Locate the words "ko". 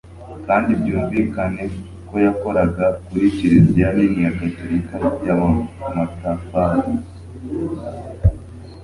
2.07-2.15